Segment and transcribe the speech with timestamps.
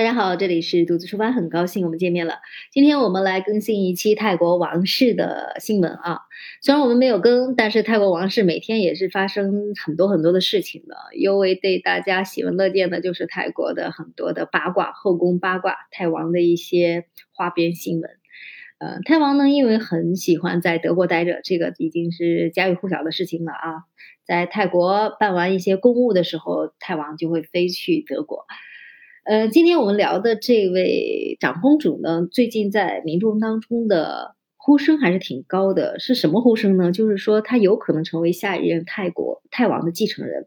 [0.00, 2.36] 大家好，这里是独自出发，很高兴我们见面了。
[2.72, 6.20] 今天我们来更新一期泰国王室的新闻啊。
[6.62, 10.96] 虽然我们没有更，但是泰国王室每天也是发生很多很多的事情的。
[11.18, 17.04] 尤为对大家喜闻乐见的就是泰国的很多的八卦，后宫八卦，泰王的一些
[17.34, 18.10] 花边新闻。
[18.78, 23.84] 呃，泰王呢，因为很喜欢在德国待着，这个已经是家喻户晓的事情了啊。
[24.24, 28.46] 在泰国办完一些公务的时候，泰王就会飞去德国。
[29.24, 35.98] 呃，今天我们聊的这位长公主呢，最近在民众当中的呼声还是挺高的。
[35.98, 36.90] 是什么呼声呢？
[36.90, 40.46] 就是说她有可能成为下一任泰国泰王的继承人。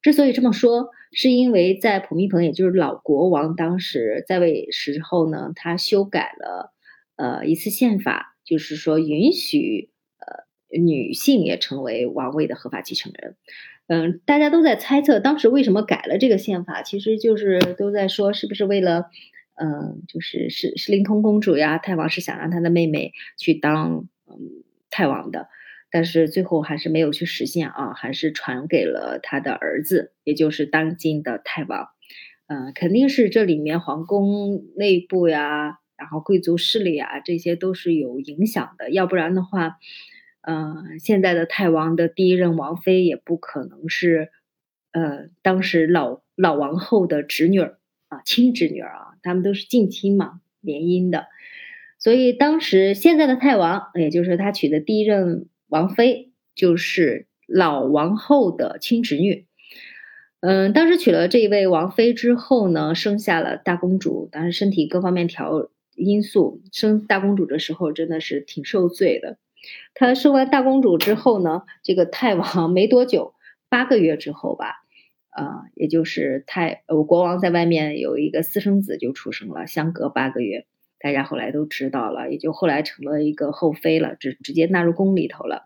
[0.00, 6.72] 之所以这么说，是因为在普密蓬，也就是老国王当时在位时候呢，他修改了
[7.16, 13.36] 呃一次宪法，就是说允许呃女性也成为王位的合法继承人。
[13.86, 19.10] 嗯，大家都在猜测当时为什么改了这个宪法，其实就是都在说是不是为了，
[19.56, 25.48] 嗯，就是是是灵通公主呀，泰王是想让他的妹妹去当嗯泰王的，
[25.90, 31.88] 但是最后还是没有去实现啊，还是传给了他的儿子，也就是当今的泰王。
[32.46, 39.76] 嗯，肯定是这里面皇宫内部呀，然后贵族势力啊，这些都是有影响的，要不然的话。
[40.46, 44.30] 嗯，现在的泰王的第一任王妃也不可能是，
[44.92, 47.78] 呃，当时老老王后的侄女儿
[48.08, 51.28] 啊，亲侄女儿啊，他们都是近亲嘛，联姻的。
[51.98, 59.46] 所以当时现在的泰王，也就是他娶的第一任王妃，就是老王后的亲侄女。
[60.40, 69.38] 嗯，当时娶了这一位王妃之后呢，生下了大公主，但是身体各方面条因素，生大公主的时候真的是挺受罪的。
[69.94, 73.34] 他生完大公主之后呢，这个泰王没多久，
[73.68, 74.84] 八个月之后吧，
[75.36, 80.66] 呃，也就是泰呃国王在外面有一个私生子就出生了，相隔八个月，
[80.98, 85.64] 大家后来都知道了，也就后来成了一个后妃了，直直接纳入宫里头了。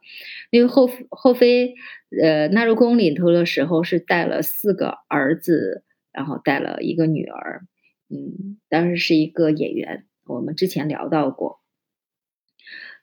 [0.50, 1.74] 因为后后妃
[2.20, 7.62] 呃纳入宫里头的时候是带了四个儿子，然后带了一个女儿，
[8.10, 11.60] 嗯，当时是一个演员，我们之前聊到过。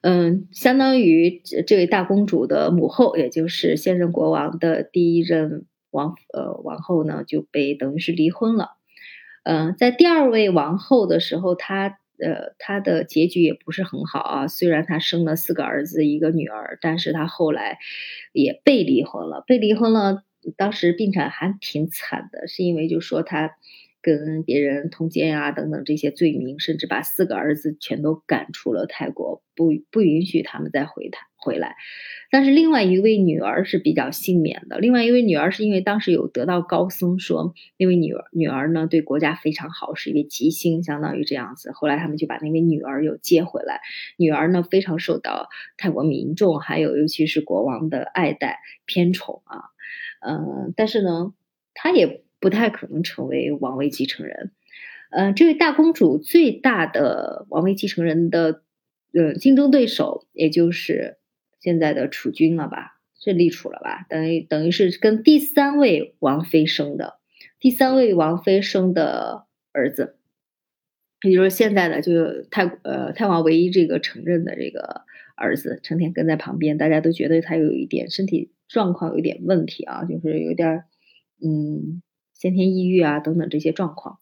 [0.08, 8.68] 嗯，相当于这位大公主的母后，也就是现任国王的第一任王呃王后呢，就被等于是离婚了。
[9.42, 14.46] 嗯，在第二位王后的时候，她呃她的结局也不是很好啊。
[14.46, 17.78] 虽然她生了四个儿子一个女儿，但是她后来
[18.32, 19.42] 也被离婚了。
[19.44, 20.22] 被离婚了，
[20.56, 23.56] 当时病产还挺惨的，是因为就说她。
[24.06, 31.74] 跟别人通奸啊，等等这些罪名，甚至把四个儿子全都赶出了泰国，不不允许他们再回台回来。
[32.30, 34.78] 但是另外一位女儿是比较幸免的。
[34.78, 41.72] 另外一位女儿是因为当时有得到高僧说，那位女儿女儿呢对国家非常好，是一位吉星，相当于这样子。
[41.72, 43.80] 后来他们就把那位女儿又接回来。
[44.18, 49.64] 女儿呢非常受到泰国民众还有尤其是国王的爱戴偏宠啊，
[50.20, 51.34] 嗯，但是呢，
[51.74, 52.24] 她也。
[52.38, 54.52] 不太可能成为王位继承人，
[55.10, 58.62] 呃，这位大公主最大的王位继承人的
[59.14, 61.16] 呃竞争对手，也就是
[61.60, 63.00] 现在的储君了吧？
[63.18, 64.04] 是立储了吧？
[64.08, 67.14] 等于等于是跟第三位王妃生的，
[67.58, 70.18] 第三位王妃生的儿子，
[71.22, 75.02] 也就是现在的就太呃太王唯一这个承认的这个
[75.34, 80.84] 儿子，成天跟在旁边，大家都觉得他有一点身体状况有点问题啊，就是有点
[81.42, 82.02] 嗯。
[82.38, 84.18] 先天抑郁啊，等等这些状况，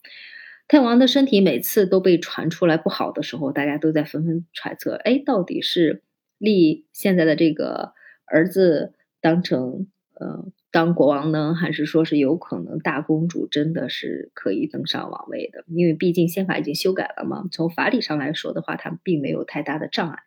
[0.69, 6.03] 泰王的身体每次都被传出来不好的时候，大家都在纷纷揣测：哎，到底是
[6.39, 7.93] 立现在的这个
[8.27, 15.65] 儿子当成呃当国王呢，还是说是有可能大公主真的是可以登上王位的？
[15.69, 20.19] 因为毕竟宪法已经修改了嘛，从法理上来说的话，他并没有太大的障碍。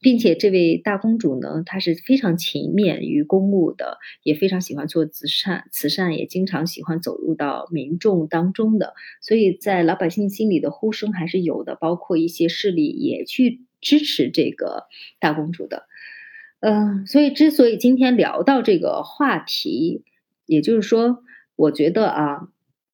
[0.00, 14.84] 并且这位大公主呢，她是非常勤勉于公务的，也非常喜欢做慈善，慈善也经常喜欢走入到民众当中的，所以在老百姓心里的呼声还是有的，包括一些势力也去支持这个
[15.18, 15.86] 大公主的。
[16.60, 20.04] 嗯，所以之所以今天聊到这个话题，
[20.46, 21.22] 也就是说，
[21.54, 22.48] 我觉得啊，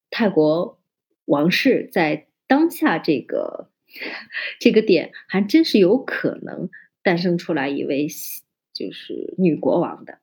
[0.09, 0.79] 泰国
[1.25, 3.69] 王室在当下这个
[4.59, 6.69] 这个点，还真是有可能。
[7.03, 8.07] 诞生出来一位
[8.73, 10.19] 就是女国王的，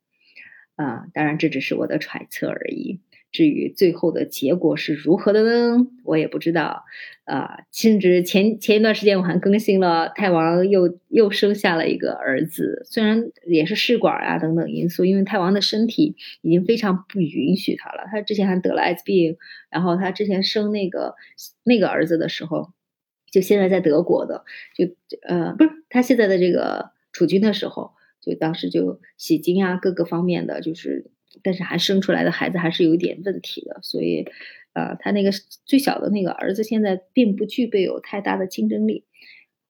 [0.75, 3.01] 啊，当然这只是我的揣测而已。
[3.33, 5.87] 至于最后的结果是如何的呢？
[6.03, 6.85] 我也不知道。
[7.23, 18.09] 啊，甚至前前一段时间我还更新了，泰王又又生下了一个儿子，虽然也是试管啊等等因素，因为泰王的身体已经非常不允许他了。
[18.11, 19.37] 他之前还得了艾滋病，
[19.71, 21.15] 然后他之前生那个
[21.63, 22.73] 那个儿子的时候，
[23.31, 24.45] 就现在在德国的，
[24.75, 24.87] 就
[25.23, 27.93] 呃不是他现在的这个储君的时候，
[28.23, 31.11] 就当时就洗精啊各个方面的，就是
[31.43, 34.27] 但是还生出来的孩子还是有一点问题的，所以。
[34.73, 35.33] 呃，他那个
[35.67, 39.05] 最小的那个儿子现在并不具备有太大的竞争力，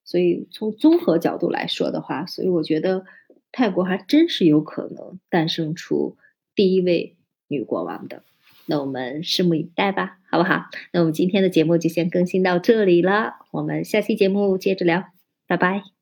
[0.04, 3.06] 所以从综合角度来说的话，所以我觉得
[3.50, 6.18] 泰国还真是有可能诞生出
[6.54, 7.16] 第一位
[7.48, 8.24] 女国王的。
[8.66, 10.66] 那我们拭目以待吧，好不好？
[10.92, 15.06] 那我们今天的节目就先更新到这里了，我们下期节目接着聊，
[15.46, 15.99] 拜拜。